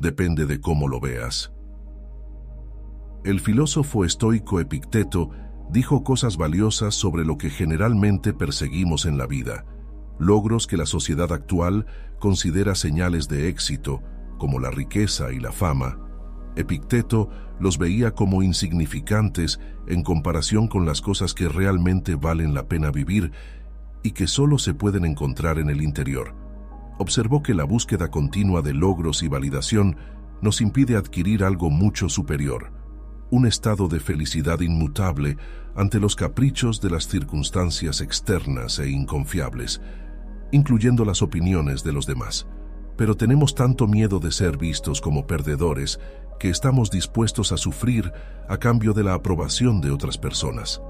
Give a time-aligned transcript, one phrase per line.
[0.00, 1.52] depende de cómo lo veas.
[3.22, 5.30] El filósofo estoico Epicteto
[5.70, 9.66] dijo cosas valiosas sobre lo que generalmente perseguimos en la vida,
[10.18, 11.86] logros que la sociedad actual
[12.18, 14.02] considera señales de éxito,
[14.38, 15.98] como la riqueza y la fama.
[16.56, 17.28] Epicteto
[17.60, 23.32] los veía como insignificantes en comparación con las cosas que realmente valen la pena vivir
[24.02, 26.34] y que solo se pueden encontrar en el interior.
[27.00, 29.96] Observó que la búsqueda continua de logros y validación
[30.42, 32.74] nos impide adquirir algo mucho superior,
[33.30, 35.38] un estado de felicidad inmutable
[35.74, 39.80] ante los caprichos de las circunstancias externas e inconfiables,
[40.52, 42.46] incluyendo las opiniones de los demás.
[42.98, 45.98] Pero tenemos tanto miedo de ser vistos como perdedores
[46.38, 48.12] que estamos dispuestos a sufrir
[48.46, 50.82] a cambio de la aprobación de otras personas.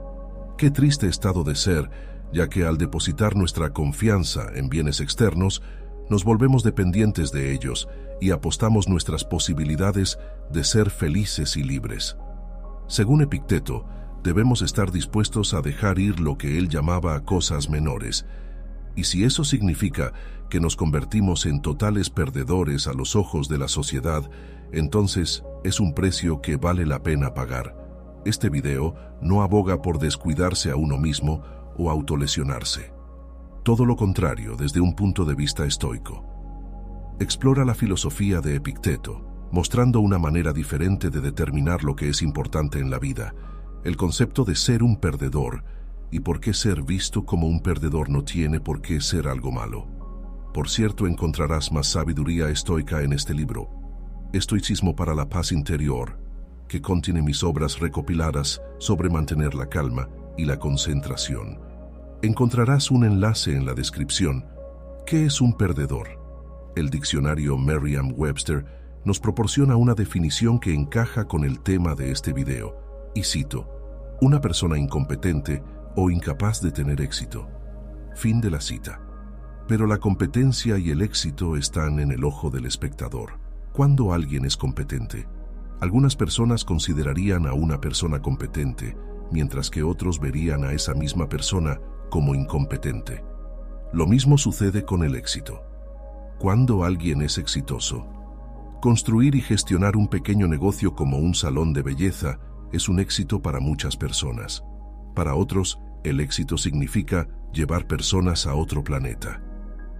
[0.58, 1.88] Qué triste estado de ser,
[2.32, 5.62] ya que al depositar nuestra confianza en bienes externos,
[6.10, 7.88] nos volvemos dependientes de ellos
[8.20, 10.18] y apostamos nuestras posibilidades
[10.50, 12.16] de ser felices y libres.
[12.88, 13.86] Según Epicteto,
[14.22, 18.26] debemos estar dispuestos a dejar ir lo que él llamaba cosas menores,
[18.96, 20.12] y si eso significa
[20.50, 24.28] que nos convertimos en totales perdedores a los ojos de la sociedad,
[24.72, 27.76] entonces es un precio que vale la pena pagar.
[28.24, 31.42] Este video no aboga por descuidarse a uno mismo
[31.78, 32.99] o autolesionarse.
[33.62, 36.24] Todo lo contrario desde un punto de vista estoico.
[37.20, 42.78] Explora la filosofía de Epicteto, mostrando una manera diferente de determinar lo que es importante
[42.78, 43.34] en la vida,
[43.84, 45.62] el concepto de ser un perdedor
[46.10, 49.86] y por qué ser visto como un perdedor no tiene por qué ser algo malo.
[50.54, 53.68] Por cierto, encontrarás más sabiduría estoica en este libro,
[54.32, 56.18] Estoicismo para la paz interior,
[56.66, 61.69] que contiene mis obras recopiladas sobre mantener la calma y la concentración.
[62.22, 64.44] Encontrarás un enlace en la descripción.
[65.06, 66.20] ¿Qué es un perdedor?
[66.76, 68.66] El diccionario Merriam-Webster
[69.06, 72.76] nos proporciona una definición que encaja con el tema de este video,
[73.14, 73.66] y cito,
[74.20, 75.62] una persona incompetente
[75.96, 77.48] o incapaz de tener éxito.
[78.14, 79.00] Fin de la cita.
[79.66, 83.40] Pero la competencia y el éxito están en el ojo del espectador.
[83.72, 85.26] ¿Cuándo alguien es competente?
[85.80, 88.94] Algunas personas considerarían a una persona competente,
[89.32, 93.24] mientras que otros verían a esa misma persona como incompetente.
[93.92, 95.62] Lo mismo sucede con el éxito.
[96.38, 98.06] ¿Cuándo alguien es exitoso?
[98.82, 102.38] Construir y gestionar un pequeño negocio como un salón de belleza
[102.72, 104.64] es un éxito para muchas personas.
[105.14, 109.42] Para otros, el éxito significa llevar personas a otro planeta.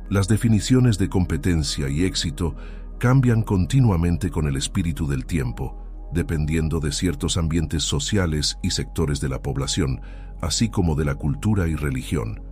[0.09, 2.57] Las definiciones de competencia y éxito
[2.99, 5.80] cambian continuamente con el espíritu del tiempo,
[6.13, 10.01] dependiendo de ciertos ambientes sociales y sectores de la población,
[10.41, 12.43] así como de la cultura y religión.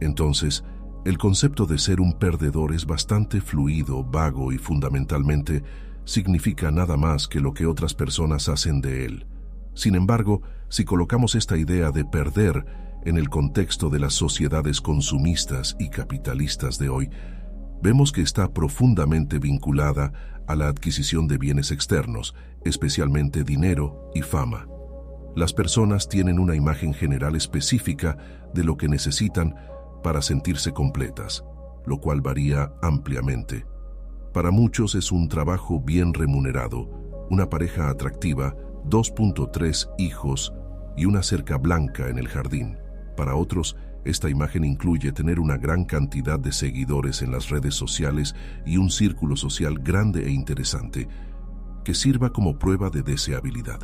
[0.00, 0.64] Entonces,
[1.04, 5.62] el concepto de ser un perdedor es bastante fluido, vago y fundamentalmente
[6.04, 9.26] significa nada más que lo que otras personas hacen de él.
[9.74, 12.64] Sin embargo, si colocamos esta idea de perder
[13.04, 17.10] en el contexto de las sociedades consumistas y capitalistas de hoy,
[17.82, 20.12] vemos que está profundamente vinculada
[20.46, 22.34] a la adquisición de bienes externos,
[22.64, 24.66] especialmente dinero y fama.
[25.36, 28.16] Las personas tienen una imagen general específica
[28.54, 29.54] de lo que necesitan
[30.02, 31.44] para sentirse completas,
[31.86, 33.66] lo cual varía ampliamente.
[34.32, 36.88] Para muchos es un trabajo bien remunerado,
[37.30, 38.54] una pareja atractiva,
[38.86, 40.52] 2.3 hijos
[40.96, 42.78] y una cerca blanca en el jardín.
[43.16, 43.76] Para otros,
[44.08, 48.90] esta imagen incluye tener una gran cantidad de seguidores en las redes sociales y un
[48.90, 51.08] círculo social grande e interesante
[51.84, 53.80] que sirva como prueba de deseabilidad.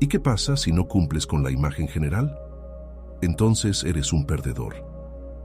[0.00, 2.36] ¿Y qué pasa si no cumples con la imagen general?
[3.22, 4.84] entonces eres un perdedor.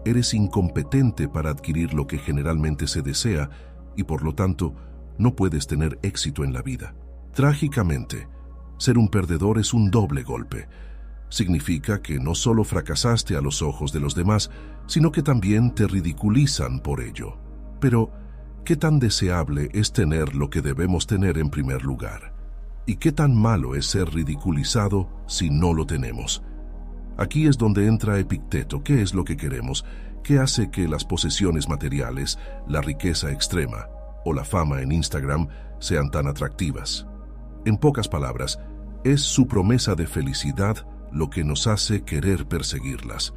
[0.03, 3.49] Eres incompetente para adquirir lo que generalmente se desea
[3.95, 4.73] y por lo tanto
[5.17, 6.95] no puedes tener éxito en la vida.
[7.33, 8.27] Trágicamente,
[8.77, 10.67] ser un perdedor es un doble golpe.
[11.29, 14.49] Significa que no solo fracasaste a los ojos de los demás,
[14.85, 17.37] sino que también te ridiculizan por ello.
[17.79, 18.11] Pero,
[18.63, 22.33] ¿qué tan deseable es tener lo que debemos tener en primer lugar?
[22.85, 26.41] ¿Y qué tan malo es ser ridiculizado si no lo tenemos?
[27.17, 28.83] Aquí es donde entra Epicteto.
[28.83, 29.83] ¿Qué es lo que queremos?
[30.23, 33.87] ¿Qué hace que las posesiones materiales, la riqueza extrema
[34.23, 35.49] o la fama en Instagram
[35.79, 37.07] sean tan atractivas?
[37.65, 38.59] En pocas palabras,
[39.03, 43.33] es su promesa de felicidad lo que nos hace querer perseguirlas.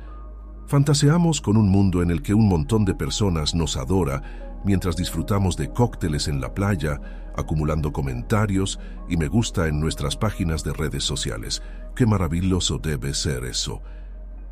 [0.66, 4.22] Fantaseamos con un mundo en el que un montón de personas nos adora
[4.64, 7.00] mientras disfrutamos de cócteles en la playa,
[7.36, 8.78] acumulando comentarios
[9.08, 11.62] y me gusta en nuestras páginas de redes sociales.
[11.96, 13.82] Qué maravilloso debe ser eso.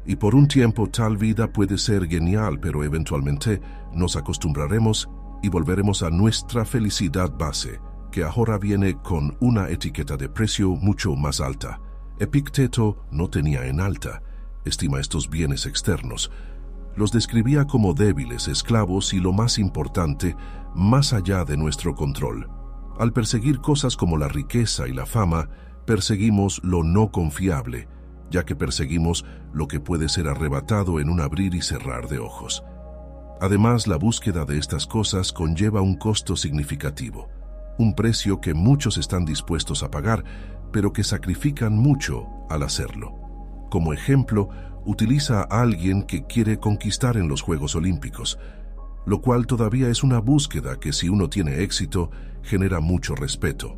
[0.06, 3.60] Y por un tiempo tal vida puede ser genial, pero eventualmente
[3.92, 5.08] nos acostumbraremos
[5.42, 7.78] y volveremos a nuestra felicidad base,
[8.10, 11.78] que ahora viene con una etiqueta de precio mucho más alta.
[12.20, 14.22] Epicteto no tenía en alta,
[14.64, 16.32] estima estos bienes externos.
[16.96, 20.34] Los describía como débiles, esclavos y lo más importante,
[20.74, 22.50] más allá de nuestro control.
[22.98, 25.48] Al perseguir cosas como la riqueza y la fama,
[25.86, 27.86] perseguimos lo no confiable,
[28.32, 32.64] ya que perseguimos lo que puede ser arrebatado en un abrir y cerrar de ojos.
[33.40, 37.28] Además, la búsqueda de estas cosas conlleva un costo significativo,
[37.78, 40.24] un precio que muchos están dispuestos a pagar,
[40.72, 43.14] pero que sacrifican mucho al hacerlo.
[43.70, 44.48] Como ejemplo,
[44.84, 48.38] utiliza a alguien que quiere conquistar en los Juegos Olímpicos,
[49.06, 52.10] lo cual todavía es una búsqueda que si uno tiene éxito
[52.42, 53.76] genera mucho respeto.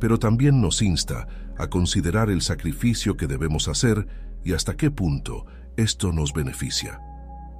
[0.00, 4.06] Pero también nos insta a considerar el sacrificio que debemos hacer
[4.44, 5.46] y hasta qué punto
[5.76, 7.00] esto nos beneficia.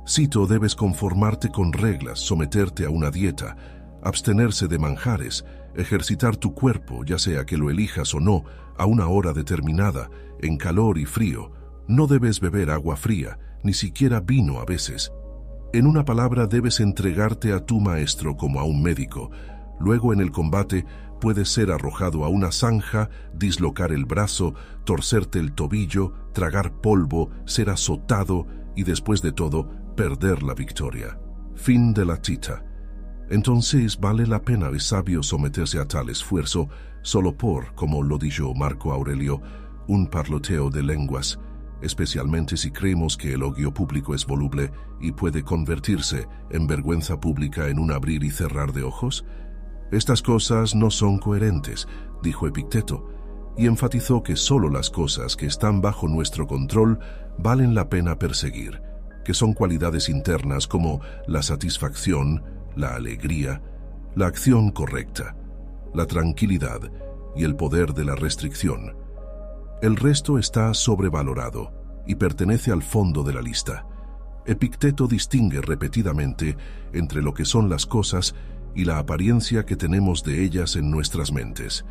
[0.07, 3.57] Cito, debes conformarte con reglas, someterte a una dieta,
[4.03, 5.45] abstenerse de manjares,
[5.77, 8.45] ejercitar tu cuerpo, ya sea que lo elijas o no,
[8.77, 10.11] a una hora determinada,
[10.41, 11.53] en calor y frío.
[11.87, 15.13] No debes beber agua fría, ni siquiera vino a veces.
[15.73, 19.31] En una palabra, debes entregarte a tu maestro como a un médico.
[19.81, 20.85] Luego en el combate
[21.21, 24.55] puedes ser arrojado a una zanja, dislocar el brazo,
[24.85, 28.47] torcerte el tobillo, tragar polvo, ser azotado
[28.77, 31.19] y después de todo, perder la victoria.
[31.55, 32.65] Fin de la cita.
[33.31, 36.69] Entonces vale la pena y sabio someterse a tal esfuerzo
[37.03, 39.41] solo por, como lo dijo Marco Aurelio,
[39.87, 41.39] un parloteo de lenguas,
[41.83, 47.69] especialmente si creemos que el odio público es voluble y puede convertirse en vergüenza pública
[47.69, 49.25] en un abrir y cerrar de ojos?
[49.93, 51.87] Estas cosas no son coherentes,
[52.23, 53.09] dijo Epicteto,
[53.57, 56.99] y enfatizó que solo las cosas que están bajo nuestro control
[57.39, 58.81] valen la pena perseguir,
[59.25, 62.43] que son cualidades internas como la satisfacción,
[62.77, 63.63] la alegría,
[64.15, 65.37] la acción correcta,
[65.93, 66.81] la tranquilidad
[67.37, 68.97] y el poder de la restricción.
[69.83, 71.73] El resto está sobrevalorado
[72.07, 73.87] y pertenece al fondo de la lista.
[74.47, 76.57] Epicteto distingue repetidamente
[76.93, 78.35] entre lo que son las cosas
[78.75, 81.85] y la apariencia que tenemos de ellas en nuestras mentes.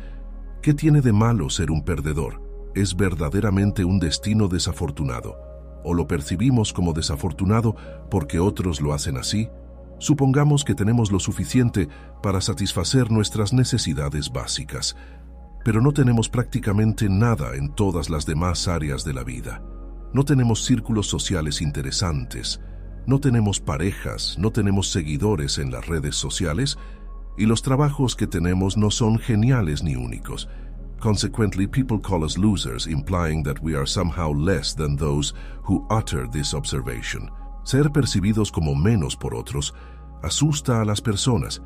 [0.62, 2.42] ¿Qué tiene de malo ser un perdedor?
[2.74, 5.36] ¿Es verdaderamente un destino desafortunado?
[5.84, 7.76] ¿O lo percibimos como desafortunado
[8.10, 9.48] porque otros lo hacen así?
[9.98, 11.88] Supongamos que tenemos lo suficiente
[12.22, 14.96] para satisfacer nuestras necesidades básicas,
[15.64, 19.62] pero no tenemos prácticamente nada en todas las demás áreas de la vida.
[20.12, 22.60] No tenemos círculos sociales interesantes,
[23.06, 26.78] no tenemos parejas, no tenemos seguidores en las redes sociales
[27.36, 30.48] y los trabajos que tenemos no son geniales ni únicos.
[31.00, 36.26] Consequently, people call us losers, implying that we are somehow less than those who utter
[36.30, 37.28] this observation.
[37.64, 39.74] Ser percibidos como menos por otros
[40.22, 41.62] asusta a las personas,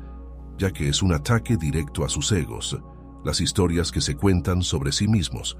[0.57, 2.79] ya que es un ataque directo a sus egos,
[3.23, 5.57] las historias que se cuentan sobre sí mismos.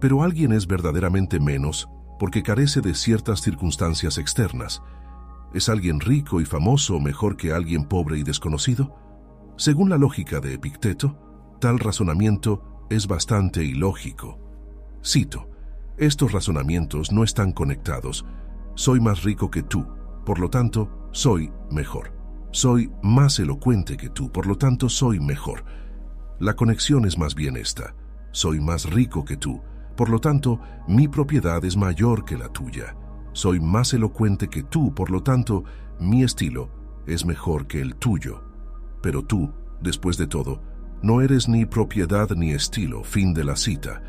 [0.00, 1.88] Pero alguien es verdaderamente menos
[2.18, 4.82] porque carece de ciertas circunstancias externas.
[5.54, 8.94] ¿Es alguien rico y famoso mejor que alguien pobre y desconocido?
[9.56, 11.16] Según la lógica de Epicteto,
[11.60, 14.38] tal razonamiento es bastante ilógico.
[15.04, 15.48] Cito,
[15.96, 18.24] estos razonamientos no están conectados.
[18.78, 19.84] Soy más rico que tú,
[20.24, 22.12] por lo tanto, soy mejor.
[22.52, 25.64] Soy más elocuente que tú, por lo tanto, soy mejor.
[26.38, 27.96] La conexión es más bien esta.
[28.30, 29.60] Soy más rico que tú,
[29.96, 32.94] por lo tanto, mi propiedad es mayor que la tuya.
[33.32, 35.64] Soy más elocuente que tú, por lo tanto,
[35.98, 36.70] mi estilo
[37.04, 38.44] es mejor que el tuyo.
[39.02, 40.62] Pero tú, después de todo,
[41.02, 44.04] no eres ni propiedad ni estilo, fin de la cita.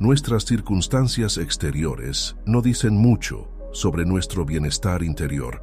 [0.00, 5.62] Nuestras circunstancias exteriores no dicen mucho sobre nuestro bienestar interior,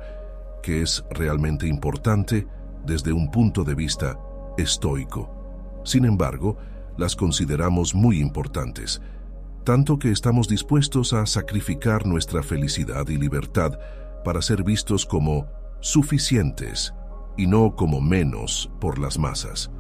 [0.62, 2.48] que es realmente importante
[2.86, 4.18] desde un punto de vista
[4.58, 5.82] estoico.
[5.84, 6.58] Sin embargo,
[6.98, 9.02] las consideramos muy importantes,
[9.64, 13.78] tanto que estamos dispuestos a sacrificar nuestra felicidad y libertad
[14.24, 15.48] para ser vistos como
[15.80, 16.94] suficientes
[17.38, 19.72] y no como menos por las masas.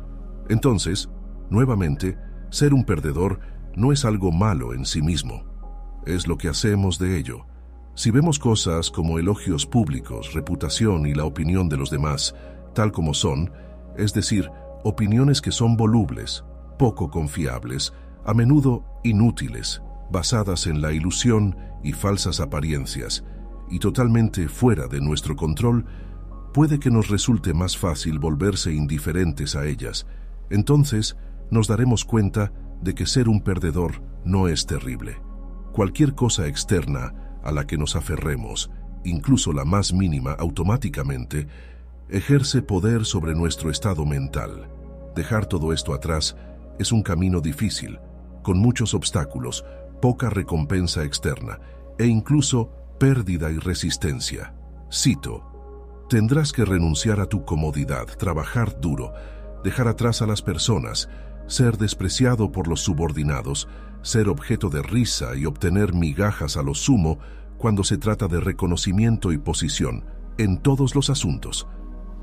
[0.50, 1.10] Entonces,
[1.50, 2.17] nuevamente,
[2.50, 3.39] ser un perdedor
[3.75, 5.43] no es algo malo en sí mismo.
[6.05, 7.46] Es lo que hacemos de ello.
[7.97, 12.35] Si vemos cosas como elogios públicos, reputación y la opinión de los demás,
[12.75, 13.51] tal como son,
[13.97, 14.51] es decir,
[14.83, 16.45] opiniones que son volubles,
[16.77, 17.91] poco confiables,
[18.23, 23.23] a menudo inútiles, basadas en la ilusión y falsas apariencias,
[23.67, 25.83] y totalmente fuera de nuestro control,
[26.53, 30.05] puede que nos resulte más fácil volverse indiferentes a ellas.
[30.51, 31.17] Entonces
[31.49, 35.19] nos daremos cuenta de que ser un perdedor no es terrible.
[35.73, 38.70] Cualquier cosa externa a la que nos aferremos,
[39.03, 41.48] incluso la más mínima automáticamente,
[42.10, 44.70] ejerce poder sobre nuestro estado mental.
[45.15, 46.36] Dejar todo esto atrás
[46.79, 48.00] es un camino difícil,
[48.44, 49.65] con muchos obstáculos,
[50.01, 51.60] poca recompensa externa
[51.98, 54.53] e incluso pérdida y resistencia.
[54.91, 59.13] Cito, tendrás que renunciar a tu comodidad, trabajar duro,
[59.63, 61.10] dejar atrás a las personas,
[61.48, 63.67] ser despreciado por los subordinados,
[64.01, 67.19] ser objeto de risa y obtener migajas a lo sumo
[67.57, 70.05] cuando se trata de reconocimiento y posición
[70.37, 71.67] en todos los asuntos.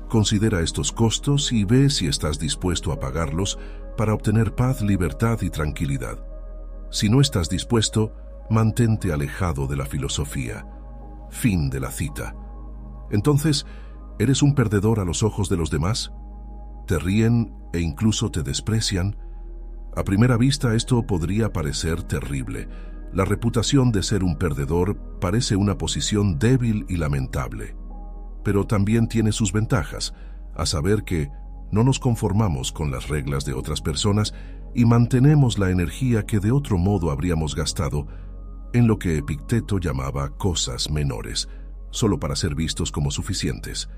[0.09, 3.59] Considera estos costos y ve si estás dispuesto a pagarlos
[3.97, 6.23] para obtener paz, libertad y tranquilidad.
[6.91, 8.13] Si no estás dispuesto,
[8.49, 10.67] mantente alejado de la filosofía.
[11.29, 12.35] Fin de la cita.
[13.11, 13.65] Entonces,
[14.19, 16.11] ¿eres un perdedor a los ojos de los demás?
[16.87, 19.17] ¿Te ríen e incluso te desprecian?
[19.95, 22.67] A primera vista esto podría parecer terrible.
[23.13, 27.75] La reputación de ser un perdedor parece una posición débil y lamentable
[28.45, 30.13] pero también tiene sus ventajas,
[30.53, 31.31] a saber que
[31.71, 34.35] no nos conformamos con las reglas de otras personas
[34.75, 38.05] y mantenemos la energía que de otro modo habríamos gastado
[38.71, 41.49] en lo que Epicteto llamaba cosas menores,
[41.89, 43.89] solo para ser vistos como suficientes.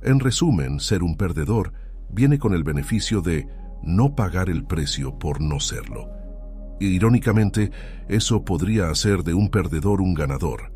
[0.00, 1.74] En resumen, ser un perdedor
[2.10, 3.46] viene con el beneficio de
[3.82, 6.08] no pagar el precio por no serlo.
[6.80, 7.70] Irónicamente,
[8.08, 10.72] eso podría hacer de un perdedor un ganador.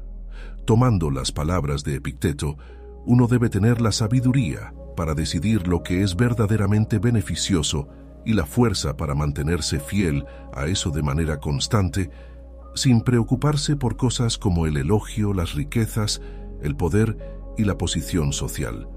[0.65, 2.57] Tomando las palabras de Epicteto,
[3.05, 7.89] uno debe tener la sabiduría para decidir lo que es verdaderamente beneficioso
[8.25, 12.11] y la fuerza para mantenerse fiel a eso de manera constante,
[12.75, 16.21] sin preocuparse por cosas como el elogio, las riquezas,
[16.63, 17.17] el poder
[17.57, 18.89] y la posición social.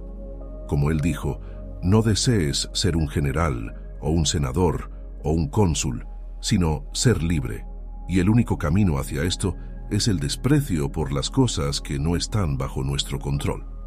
[0.67, 1.39] Como él dijo,
[1.83, 4.91] no desees ser un general o un senador
[5.23, 6.05] o un cónsul,
[6.41, 7.65] sino ser libre,
[8.07, 9.55] y el único camino hacia esto
[9.89, 13.78] es el desprecio por las cosas que no están bajo nuestro control.